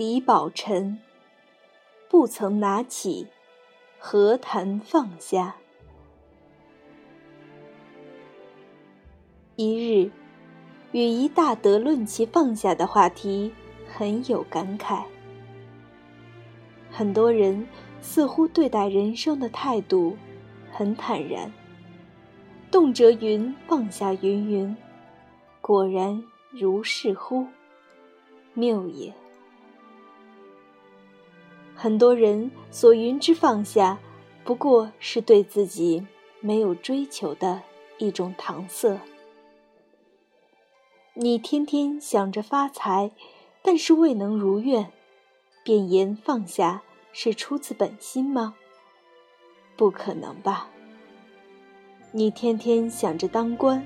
[0.00, 0.98] 李宝臣，
[2.08, 3.26] 不曾拿起，
[3.98, 5.56] 何谈放下？
[9.56, 10.10] 一日，
[10.92, 13.52] 与一大德论其放下的话题，
[13.86, 15.02] 很有感慨。
[16.90, 17.68] 很多人
[18.00, 20.16] 似乎对待人生的态度
[20.72, 21.52] 很坦然，
[22.70, 24.74] 动辄云放下云云，
[25.60, 27.46] 果然如是乎？
[28.54, 29.12] 谬也。
[31.82, 33.98] 很多人所云之放下，
[34.44, 36.06] 不过是对自己
[36.40, 37.62] 没有追求的
[37.96, 39.00] 一种搪塞。
[41.14, 43.12] 你天天想着发财，
[43.62, 44.92] 但是未能如愿，
[45.64, 46.82] 便言放下
[47.14, 48.56] 是出自本心吗？
[49.74, 50.68] 不可能吧。
[52.12, 53.82] 你天天想着当官，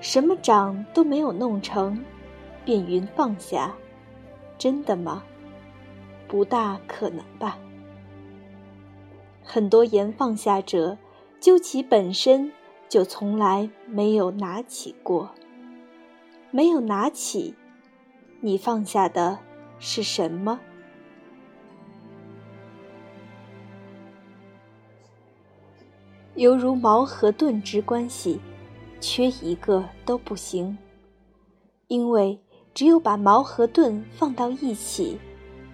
[0.00, 2.04] 什么长都没有弄成，
[2.64, 3.72] 便云放下，
[4.58, 5.22] 真的吗？
[6.28, 7.58] 不大可能吧。
[9.42, 10.98] 很多言放下者，
[11.40, 12.52] 究其本身
[12.88, 15.30] 就从来没有拿起过。
[16.50, 17.54] 没有拿起，
[18.40, 19.38] 你放下的
[19.78, 20.58] 是什么？
[26.34, 28.40] 犹如矛和盾之关系，
[29.00, 30.76] 缺一个都不行。
[31.88, 32.38] 因为
[32.74, 35.18] 只有把矛和盾放到一起。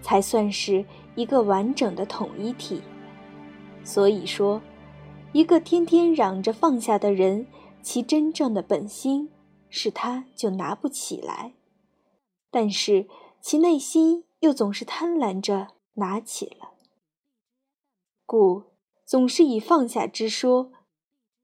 [0.02, 2.82] 才算是一个完整的统一体。
[3.82, 4.60] 所以说，
[5.32, 7.46] 一个天天嚷着放下的人，
[7.80, 9.30] 其真正的本心
[9.70, 11.54] 是他就拿不起来，
[12.50, 13.08] 但是
[13.40, 16.72] 其内心又总是贪婪着拿起了，
[18.26, 18.64] 故
[19.06, 20.70] 总是以放下之说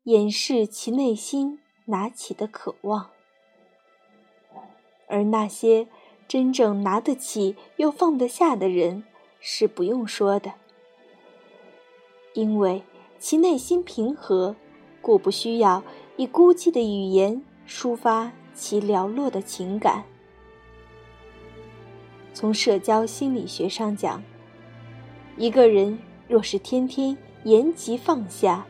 [0.04, 3.10] 掩饰其内心拿起的渴望，
[5.08, 5.88] 而那些。
[6.28, 9.02] 真正拿得起又放得下的人，
[9.40, 10.52] 是不用说的，
[12.34, 12.82] 因为
[13.18, 14.54] 其内心平和，
[15.00, 15.82] 故不需要
[16.18, 20.04] 以孤寂的语言抒发其寥落的情感。
[22.34, 24.22] 从社交心理学上讲，
[25.38, 25.98] 一个人
[26.28, 28.66] 若是天天言及放下，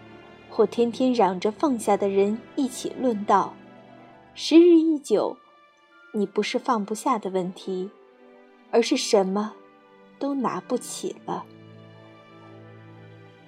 [0.49, 3.53] 或天天嚷着放下的人一起论道，
[4.35, 5.37] 时日一久。
[6.13, 7.91] 你不是放不下的问题，
[8.71, 9.55] 而是什么
[10.19, 11.45] 都拿不起了。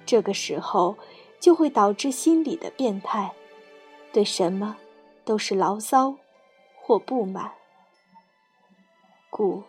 [0.05, 0.97] 这个时候
[1.39, 3.31] 就会导致心理的变态，
[4.13, 4.77] 对什么
[5.25, 6.15] 都是牢骚
[6.75, 7.51] 或不满。
[9.29, 9.63] 故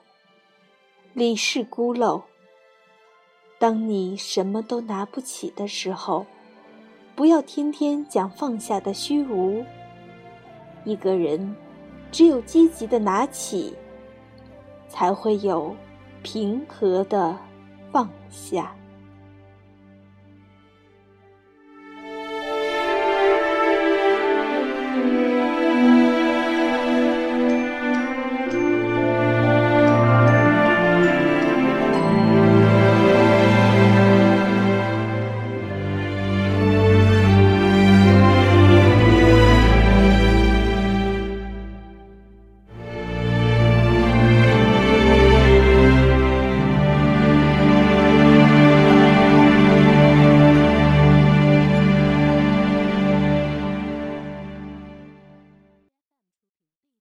[1.15, 2.23] 理事孤陋。
[3.59, 6.27] 当你什么都拿不起的时候，
[7.15, 9.65] 不要天天讲放下的虚无。
[10.85, 11.55] 一个人。
[12.13, 13.75] 只有积极的拿起，
[14.89, 15.75] 才会有
[16.23, 17.37] 平和的
[17.91, 18.73] 放下。